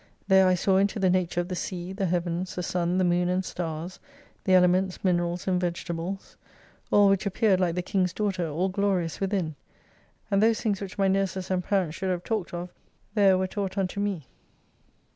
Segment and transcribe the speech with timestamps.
[0.27, 3.29] There I saw into the nature of the Sea, the Heavens, the Sun, the Moon
[3.29, 3.99] and Stars,
[4.45, 6.37] the Elements, Minerals, and Vegetables.
[6.89, 9.53] All which appeared like the King's Daughter, all glorious within;
[10.31, 12.73] and those things which my nurses, and parents, should have talked of
[13.13, 14.25] there were taught unto me.